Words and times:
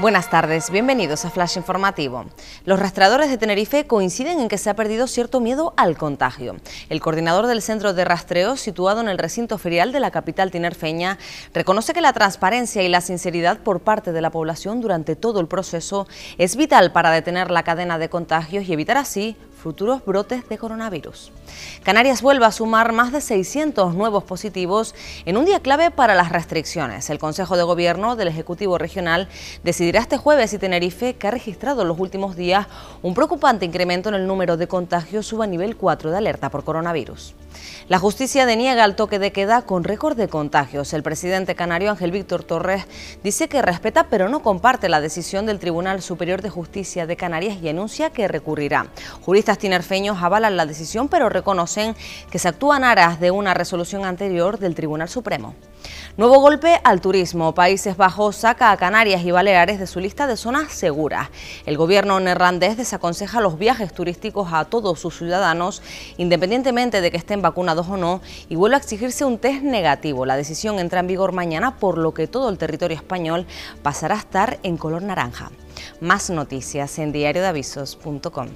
Buenas 0.00 0.30
tardes, 0.30 0.70
bienvenidos 0.70 1.26
a 1.26 1.30
Flash 1.30 1.58
Informativo. 1.58 2.24
Los 2.64 2.80
rastreadores 2.80 3.28
de 3.28 3.36
Tenerife 3.36 3.86
coinciden 3.86 4.40
en 4.40 4.48
que 4.48 4.56
se 4.56 4.70
ha 4.70 4.74
perdido 4.74 5.06
cierto 5.06 5.40
miedo 5.40 5.74
al 5.76 5.98
contagio. 5.98 6.56
El 6.88 7.02
coordinador 7.02 7.46
del 7.46 7.60
centro 7.60 7.92
de 7.92 8.06
rastreo, 8.06 8.56
situado 8.56 9.02
en 9.02 9.10
el 9.10 9.18
recinto 9.18 9.58
ferial 9.58 9.92
de 9.92 10.00
la 10.00 10.10
capital 10.10 10.50
tinerfeña, 10.50 11.18
reconoce 11.52 11.92
que 11.92 12.00
la 12.00 12.14
transparencia 12.14 12.82
y 12.82 12.88
la 12.88 13.02
sinceridad 13.02 13.58
por 13.58 13.80
parte 13.80 14.12
de 14.12 14.22
la 14.22 14.30
población 14.30 14.80
durante 14.80 15.16
todo 15.16 15.38
el 15.38 15.48
proceso 15.48 16.08
es 16.38 16.56
vital 16.56 16.92
para 16.92 17.10
detener 17.10 17.50
la 17.50 17.62
cadena 17.62 17.98
de 17.98 18.08
contagios 18.08 18.66
y 18.66 18.72
evitar 18.72 18.96
así 18.96 19.36
futuros 19.60 20.04
brotes 20.04 20.48
de 20.48 20.58
coronavirus. 20.58 21.30
Canarias 21.84 22.22
vuelve 22.22 22.46
a 22.46 22.52
sumar 22.52 22.92
más 22.92 23.12
de 23.12 23.20
600 23.20 23.94
nuevos 23.94 24.24
positivos 24.24 24.94
en 25.26 25.36
un 25.36 25.44
día 25.44 25.60
clave 25.60 25.90
para 25.90 26.14
las 26.14 26.32
restricciones. 26.32 27.10
El 27.10 27.18
Consejo 27.18 27.56
de 27.56 27.62
Gobierno 27.62 28.16
del 28.16 28.28
Ejecutivo 28.28 28.78
Regional 28.78 29.28
decidirá 29.62 30.00
este 30.00 30.16
jueves 30.16 30.50
si 30.50 30.58
Tenerife, 30.58 31.14
que 31.14 31.28
ha 31.28 31.30
registrado 31.30 31.82
en 31.82 31.88
los 31.88 31.98
últimos 32.00 32.34
días 32.34 32.66
un 33.02 33.14
preocupante 33.14 33.64
incremento 33.64 34.08
en 34.08 34.16
el 34.16 34.26
número 34.26 34.56
de 34.56 34.66
contagios, 34.66 35.26
suba 35.26 35.44
a 35.44 35.48
nivel 35.48 35.76
4 35.76 36.10
de 36.10 36.16
alerta 36.16 36.50
por 36.50 36.64
coronavirus. 36.64 37.34
La 37.88 37.98
justicia 37.98 38.46
deniega 38.46 38.84
el 38.84 38.94
toque 38.94 39.18
de 39.18 39.32
queda 39.32 39.62
con 39.62 39.84
récord 39.84 40.16
de 40.16 40.28
contagios. 40.28 40.92
El 40.92 41.02
presidente 41.02 41.54
canario 41.54 41.90
Ángel 41.90 42.12
Víctor 42.12 42.44
Torres 42.44 42.86
dice 43.24 43.48
que 43.48 43.62
respeta 43.62 44.04
pero 44.04 44.28
no 44.28 44.40
comparte 44.42 44.88
la 44.88 45.00
decisión 45.00 45.46
del 45.46 45.58
Tribunal 45.58 46.02
Superior 46.02 46.42
de 46.42 46.50
Justicia 46.50 47.06
de 47.06 47.16
Canarias 47.16 47.58
y 47.62 47.68
anuncia 47.68 48.10
que 48.10 48.28
recurrirá. 48.28 48.86
Juristas 49.22 49.58
tinerfeños 49.58 50.22
avalan 50.22 50.56
la 50.56 50.66
decisión 50.66 51.08
pero 51.08 51.28
reconocen 51.28 51.96
que 52.30 52.38
se 52.38 52.48
actúa 52.48 52.76
en 52.76 52.84
aras 52.84 53.20
de 53.20 53.30
una 53.30 53.54
resolución 53.54 54.04
anterior 54.04 54.58
del 54.58 54.74
Tribunal 54.74 55.08
Supremo. 55.08 55.54
Nuevo 56.16 56.40
golpe 56.40 56.80
al 56.84 57.00
turismo. 57.00 57.54
Países 57.54 57.96
Bajos 57.96 58.36
saca 58.36 58.72
a 58.72 58.76
Canarias 58.76 59.24
y 59.24 59.30
Baleares 59.30 59.78
de 59.78 59.86
su 59.86 60.00
lista 60.00 60.26
de 60.26 60.36
zonas 60.36 60.72
seguras. 60.72 61.28
El 61.66 61.76
gobierno 61.76 62.20
neerlandés 62.20 62.76
desaconseja 62.76 63.40
los 63.40 63.58
viajes 63.58 63.94
turísticos 63.94 64.52
a 64.52 64.64
todos 64.66 65.00
sus 65.00 65.16
ciudadanos, 65.16 65.82
independientemente 66.18 67.00
de 67.00 67.10
que 67.10 67.16
estén 67.16 67.42
vacunados 67.42 67.88
o 67.88 67.96
no, 67.96 68.20
y 68.48 68.56
vuelve 68.56 68.76
a 68.76 68.78
exigirse 68.78 69.24
un 69.24 69.38
test 69.38 69.62
negativo. 69.62 70.26
La 70.26 70.36
decisión 70.36 70.78
entra 70.78 71.00
en 71.00 71.06
vigor 71.06 71.32
mañana, 71.32 71.76
por 71.76 71.96
lo 71.96 72.12
que 72.12 72.26
todo 72.26 72.48
el 72.50 72.58
territorio 72.58 72.96
español 72.96 73.46
pasará 73.82 74.16
a 74.16 74.18
estar 74.18 74.58
en 74.62 74.76
color 74.76 75.02
naranja. 75.02 75.50
Más 76.00 76.28
noticias 76.30 76.98
en 76.98 77.12
diariodeavisos.com. 77.12 78.48